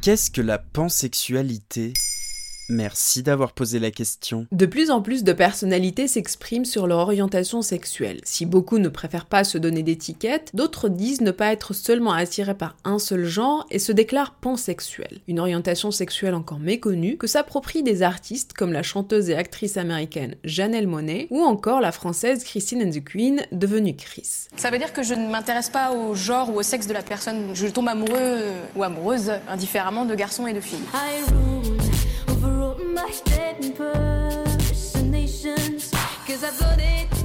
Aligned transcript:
Qu'est-ce 0.00 0.30
que 0.30 0.40
la 0.40 0.58
pansexualité? 0.58 1.92
Merci 2.68 3.22
d'avoir 3.22 3.52
posé 3.52 3.78
la 3.78 3.90
question. 3.90 4.46
De 4.52 4.66
plus 4.66 4.90
en 4.90 5.00
plus 5.00 5.24
de 5.24 5.32
personnalités 5.32 6.06
s'expriment 6.06 6.66
sur 6.66 6.86
leur 6.86 6.98
orientation 6.98 7.62
sexuelle. 7.62 8.20
Si 8.24 8.44
beaucoup 8.44 8.78
ne 8.78 8.90
préfèrent 8.90 9.26
pas 9.26 9.42
se 9.42 9.56
donner 9.56 9.82
d'étiquette, 9.82 10.50
d'autres 10.52 10.90
disent 10.90 11.22
ne 11.22 11.30
pas 11.30 11.52
être 11.52 11.72
seulement 11.72 12.12
attirés 12.12 12.54
par 12.54 12.76
un 12.84 12.98
seul 12.98 13.24
genre 13.24 13.66
et 13.70 13.78
se 13.78 13.90
déclarent 13.92 14.34
pansexuels. 14.34 15.20
Une 15.28 15.40
orientation 15.40 15.90
sexuelle 15.90 16.34
encore 16.34 16.58
méconnue 16.58 17.16
que 17.16 17.26
s'approprient 17.26 17.82
des 17.82 18.02
artistes 18.02 18.52
comme 18.52 18.74
la 18.74 18.82
chanteuse 18.82 19.30
et 19.30 19.34
actrice 19.34 19.78
américaine 19.78 20.34
Janelle 20.44 20.86
Monet 20.86 21.26
ou 21.30 21.40
encore 21.40 21.80
la 21.80 21.92
française 21.92 22.44
Christine 22.44 22.82
and 22.82 22.90
the 22.90 23.02
Queen 23.02 23.46
devenue 23.50 23.96
Chris. 23.96 24.48
Ça 24.56 24.70
veut 24.70 24.78
dire 24.78 24.92
que 24.92 25.02
je 25.02 25.14
ne 25.14 25.30
m'intéresse 25.30 25.70
pas 25.70 25.92
au 25.92 26.14
genre 26.14 26.50
ou 26.50 26.58
au 26.58 26.62
sexe 26.62 26.86
de 26.86 26.92
la 26.92 27.02
personne. 27.02 27.54
Je 27.54 27.66
tombe 27.66 27.88
amoureux 27.88 28.40
ou 28.76 28.82
amoureuse 28.82 29.32
indifféremment 29.48 30.04
de 30.04 30.14
garçons 30.14 30.46
et 30.46 30.52
de 30.52 30.60
filles. 30.60 30.78
my 32.78 33.10
dead 33.24 33.64
impersonations. 33.64 35.90
Cause 36.26 36.44
I 36.44 36.50
bloated. 36.58 37.17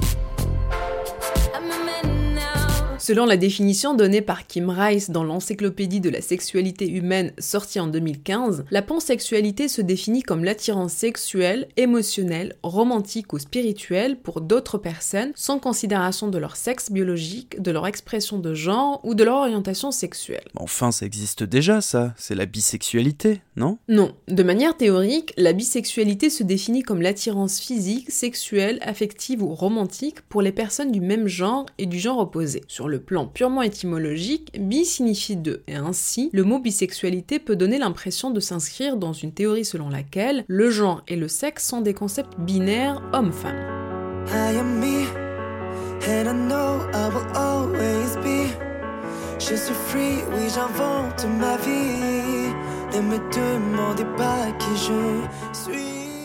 Selon 3.04 3.26
la 3.26 3.36
définition 3.36 3.92
donnée 3.92 4.22
par 4.22 4.46
Kim 4.46 4.70
Rice 4.70 5.10
dans 5.10 5.24
l'Encyclopédie 5.24 6.00
de 6.00 6.08
la 6.08 6.22
sexualité 6.22 6.88
humaine 6.88 7.34
sortie 7.38 7.78
en 7.78 7.86
2015, 7.86 8.64
la 8.70 8.80
pansexualité 8.80 9.68
se 9.68 9.82
définit 9.82 10.22
comme 10.22 10.42
l'attirance 10.42 10.94
sexuelle, 10.94 11.68
émotionnelle, 11.76 12.56
romantique 12.62 13.34
ou 13.34 13.38
spirituelle 13.38 14.16
pour 14.16 14.40
d'autres 14.40 14.78
personnes 14.78 15.32
sans 15.34 15.58
considération 15.58 16.28
de 16.28 16.38
leur 16.38 16.56
sexe 16.56 16.90
biologique, 16.90 17.60
de 17.60 17.70
leur 17.70 17.86
expression 17.86 18.38
de 18.38 18.54
genre 18.54 19.02
ou 19.04 19.14
de 19.14 19.22
leur 19.22 19.36
orientation 19.36 19.90
sexuelle. 19.90 20.48
Enfin, 20.56 20.90
ça 20.90 21.04
existe 21.04 21.42
déjà 21.42 21.82
ça, 21.82 22.14
c'est 22.16 22.34
la 22.34 22.46
bisexualité, 22.46 23.42
non? 23.56 23.76
Non, 23.86 24.14
de 24.28 24.42
manière 24.42 24.78
théorique, 24.78 25.34
la 25.36 25.52
bisexualité 25.52 26.30
se 26.30 26.42
définit 26.42 26.82
comme 26.82 27.02
l'attirance 27.02 27.60
physique, 27.60 28.10
sexuelle, 28.10 28.78
affective 28.80 29.42
ou 29.42 29.54
romantique 29.54 30.22
pour 30.22 30.40
les 30.40 30.52
personnes 30.52 30.90
du 30.90 31.02
même 31.02 31.28
genre 31.28 31.66
et 31.76 31.84
du 31.84 31.98
genre 31.98 32.18
opposé. 32.18 32.62
Sur 32.66 32.88
le 32.88 32.93
plan 32.98 33.26
purement 33.26 33.62
étymologique, 33.62 34.50
bi 34.58 34.84
signifie 34.84 35.36
deux, 35.36 35.62
et 35.66 35.76
ainsi, 35.76 36.30
le 36.32 36.44
mot 36.44 36.58
bisexualité 36.58 37.38
peut 37.38 37.56
donner 37.56 37.78
l'impression 37.78 38.30
de 38.30 38.40
s'inscrire 38.40 38.96
dans 38.96 39.12
une 39.12 39.32
théorie 39.32 39.64
selon 39.64 39.88
laquelle 39.88 40.44
le 40.46 40.70
genre 40.70 41.02
et 41.08 41.16
le 41.16 41.28
sexe 41.28 41.66
sont 41.66 41.80
des 41.80 41.94
concepts 41.94 42.38
binaires 42.38 43.02
homme-femme. 43.12 43.56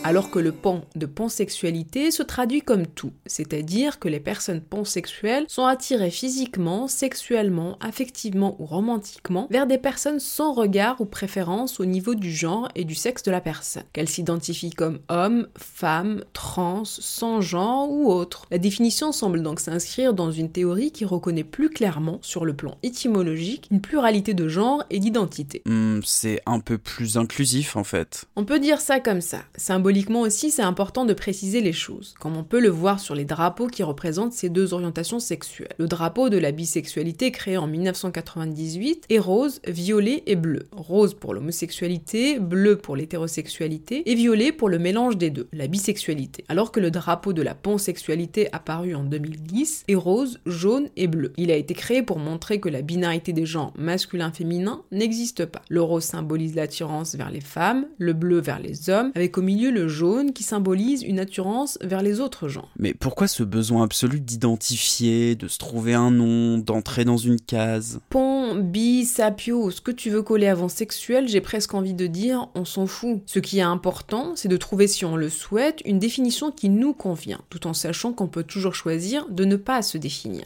Alors 0.02 0.30
que 0.30 0.38
le 0.38 0.52
pan 0.52 0.82
de 0.96 1.06
pansexualité 1.06 2.10
se 2.10 2.22
traduit 2.22 2.62
comme 2.62 2.86
tout, 2.86 3.12
c'est-à-dire 3.26 3.98
que 3.98 4.08
les 4.08 4.20
personnes 4.20 4.62
pansexuelles 4.62 5.44
sont 5.48 5.66
attirées 5.66 6.10
physiquement, 6.10 6.88
sexuellement, 6.88 7.76
affectivement 7.80 8.56
ou 8.58 8.66
romantiquement 8.66 9.46
vers 9.50 9.66
des 9.66 9.78
personnes 9.78 10.20
sans 10.20 10.54
regard 10.54 11.00
ou 11.00 11.04
préférence 11.04 11.80
au 11.80 11.84
niveau 11.84 12.14
du 12.14 12.32
genre 12.32 12.68
et 12.74 12.84
du 12.84 12.94
sexe 12.94 13.22
de 13.24 13.30
la 13.30 13.40
personne, 13.40 13.82
qu'elles 13.92 14.08
s'identifient 14.08 14.70
comme 14.70 15.00
homme, 15.08 15.48
femme, 15.58 16.24
trans, 16.32 16.84
sans 16.84 17.40
genre 17.40 17.90
ou 17.90 18.10
autre. 18.10 18.46
La 18.50 18.58
définition 18.58 19.12
semble 19.12 19.42
donc 19.42 19.60
s'inscrire 19.60 20.14
dans 20.14 20.30
une 20.30 20.50
théorie 20.50 20.92
qui 20.92 21.04
reconnaît 21.04 21.44
plus 21.44 21.68
clairement, 21.68 22.18
sur 22.22 22.44
le 22.44 22.54
plan 22.54 22.78
étymologique, 22.82 23.68
une 23.70 23.80
pluralité 23.80 24.32
de 24.34 24.48
genres 24.48 24.84
et 24.88 24.98
d'identités. 24.98 25.62
Hmm, 25.66 26.00
c'est 26.04 26.40
un 26.46 26.60
peu 26.60 26.78
plus 26.78 27.18
inclusif 27.18 27.76
en 27.76 27.84
fait. 27.84 28.24
On 28.36 28.44
peut 28.44 28.58
dire 28.58 28.80
ça 28.80 29.00
comme 29.00 29.20
ça. 29.20 29.40
Symboliquement 29.56 29.89
aussi, 30.20 30.50
c'est 30.50 30.62
important 30.62 31.04
de 31.04 31.14
préciser 31.14 31.60
les 31.60 31.72
choses, 31.72 32.14
comme 32.20 32.36
on 32.36 32.44
peut 32.44 32.60
le 32.60 32.68
voir 32.68 33.00
sur 33.00 33.14
les 33.14 33.24
drapeaux 33.24 33.66
qui 33.66 33.82
représentent 33.82 34.32
ces 34.32 34.48
deux 34.48 34.72
orientations 34.72 35.18
sexuelles. 35.18 35.74
Le 35.78 35.86
drapeau 35.86 36.28
de 36.28 36.38
la 36.38 36.52
bisexualité 36.52 37.30
créé 37.30 37.56
en 37.56 37.66
1998 37.66 39.06
est 39.08 39.18
rose, 39.18 39.60
violet 39.66 40.22
et 40.26 40.36
bleu. 40.36 40.68
Rose 40.72 41.14
pour 41.14 41.34
l'homosexualité, 41.34 42.38
bleu 42.38 42.76
pour 42.76 42.96
l'hétérosexualité 42.96 44.08
et 44.10 44.14
violet 44.14 44.52
pour 44.52 44.68
le 44.68 44.78
mélange 44.78 45.16
des 45.16 45.30
deux, 45.30 45.48
la 45.52 45.66
bisexualité. 45.66 46.44
Alors 46.48 46.72
que 46.72 46.80
le 46.80 46.90
drapeau 46.90 47.32
de 47.32 47.42
la 47.42 47.54
pansexualité 47.54 48.48
apparu 48.52 48.94
en 48.94 49.04
2010 49.04 49.84
est 49.88 49.94
rose, 49.94 50.40
jaune 50.46 50.88
et 50.96 51.06
bleu. 51.06 51.32
Il 51.36 51.50
a 51.50 51.56
été 51.56 51.74
créé 51.74 52.02
pour 52.02 52.18
montrer 52.18 52.60
que 52.60 52.68
la 52.68 52.82
binarité 52.82 53.32
des 53.32 53.46
genres 53.46 53.72
masculin-féminin 53.76 54.82
n'existe 54.92 55.46
pas. 55.46 55.62
Le 55.68 55.82
rose 55.82 56.04
symbolise 56.04 56.54
l'attirance 56.54 57.14
vers 57.14 57.30
les 57.30 57.40
femmes, 57.40 57.86
le 57.98 58.12
bleu 58.12 58.40
vers 58.40 58.60
les 58.60 58.90
hommes, 58.90 59.12
avec 59.14 59.36
au 59.38 59.42
milieu 59.42 59.70
le 59.80 59.88
jaune 59.88 60.32
qui 60.32 60.42
symbolise 60.42 61.02
une 61.02 61.18
attirance 61.18 61.78
vers 61.80 62.02
les 62.02 62.20
autres 62.20 62.48
gens. 62.48 62.68
Mais 62.78 62.92
pourquoi 62.92 63.28
ce 63.28 63.42
besoin 63.42 63.84
absolu 63.84 64.20
d'identifier, 64.20 65.34
de 65.34 65.48
se 65.48 65.58
trouver 65.58 65.94
un 65.94 66.10
nom, 66.10 66.58
d'entrer 66.58 67.04
dans 67.04 67.16
une 67.16 67.40
case? 67.40 68.00
Pont, 68.10 68.56
bi, 68.56 69.04
sapio, 69.04 69.70
ce 69.70 69.80
que 69.80 69.90
tu 69.90 70.10
veux 70.10 70.22
coller 70.22 70.48
avant 70.48 70.68
sexuel, 70.68 71.28
j'ai 71.28 71.40
presque 71.40 71.74
envie 71.74 71.94
de 71.94 72.06
dire, 72.06 72.48
on 72.54 72.64
s'en 72.64 72.86
fout. 72.86 73.22
Ce 73.26 73.38
qui 73.38 73.58
est 73.58 73.62
important, 73.62 74.32
c'est 74.36 74.48
de 74.48 74.56
trouver, 74.56 74.86
si 74.86 75.04
on 75.04 75.16
le 75.16 75.28
souhaite, 75.28 75.80
une 75.84 75.98
définition 75.98 76.50
qui 76.50 76.68
nous 76.68 76.92
convient, 76.92 77.40
tout 77.48 77.66
en 77.66 77.72
sachant 77.72 78.12
qu'on 78.12 78.28
peut 78.28 78.44
toujours 78.44 78.74
choisir 78.74 79.26
de 79.30 79.44
ne 79.44 79.56
pas 79.56 79.82
se 79.82 79.96
définir. 79.96 80.44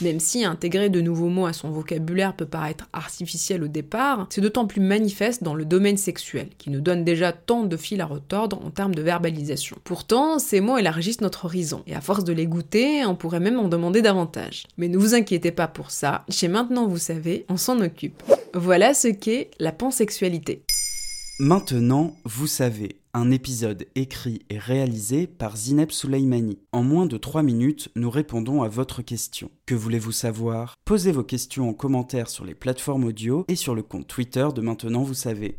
Même 0.00 0.20
si 0.20 0.44
intégrer 0.44 0.90
de 0.90 1.00
nouveaux 1.00 1.28
mots 1.28 1.46
à 1.46 1.52
son 1.52 1.70
vocabulaire 1.70 2.36
peut 2.36 2.46
paraître 2.46 2.88
artificiel 2.92 3.64
au 3.64 3.68
départ, 3.68 4.28
c'est 4.30 4.40
d'autant 4.40 4.66
plus 4.66 4.80
manifeste 4.80 5.42
dans 5.42 5.54
le 5.54 5.64
domaine 5.64 5.96
sexuel, 5.96 6.50
qui 6.56 6.70
nous 6.70 6.80
donne 6.80 7.02
déjà 7.02 7.32
tant 7.32 7.64
de 7.64 7.76
fil 7.76 8.00
à 8.00 8.06
retordre 8.06 8.60
en 8.68 8.70
termes 8.70 8.94
de 8.94 9.00
verbalisation. 9.00 9.78
Pourtant, 9.82 10.38
ces 10.38 10.60
mots 10.60 10.76
élargissent 10.76 11.22
notre 11.22 11.46
horizon, 11.46 11.82
et 11.86 11.94
à 11.94 12.02
force 12.02 12.22
de 12.22 12.34
les 12.34 12.46
goûter, 12.46 13.04
on 13.06 13.16
pourrait 13.16 13.40
même 13.40 13.58
en 13.58 13.66
demander 13.66 14.02
davantage. 14.02 14.66
Mais 14.76 14.88
ne 14.88 14.98
vous 14.98 15.14
inquiétez 15.14 15.52
pas 15.52 15.68
pour 15.68 15.90
ça, 15.90 16.26
chez 16.28 16.48
Maintenant 16.48 16.86
vous 16.86 16.98
savez, 16.98 17.46
on 17.48 17.56
s'en 17.56 17.80
occupe. 17.80 18.22
Voilà 18.52 18.92
ce 18.92 19.08
qu'est 19.08 19.50
la 19.58 19.72
pansexualité. 19.72 20.64
Maintenant, 21.40 22.16
vous 22.24 22.46
savez 22.46 22.96
un 23.14 23.30
épisode 23.30 23.86
écrit 23.94 24.42
et 24.50 24.58
réalisé 24.58 25.26
par 25.26 25.56
Zineb 25.56 25.90
Souleimani. 25.90 26.58
En 26.72 26.82
moins 26.82 27.06
de 27.06 27.16
3 27.16 27.42
minutes, 27.42 27.88
nous 27.96 28.10
répondons 28.10 28.62
à 28.62 28.68
votre 28.68 29.02
question. 29.02 29.50
Que 29.66 29.74
voulez-vous 29.74 30.12
savoir? 30.12 30.74
Posez 30.84 31.12
vos 31.12 31.24
questions 31.24 31.68
en 31.68 31.74
commentaire 31.74 32.28
sur 32.28 32.44
les 32.44 32.54
plateformes 32.54 33.04
audio 33.04 33.44
et 33.48 33.56
sur 33.56 33.74
le 33.74 33.82
compte 33.82 34.06
Twitter 34.06 34.46
de 34.54 34.60
Maintenant 34.60 35.02
Vous 35.02 35.14
savez. 35.14 35.58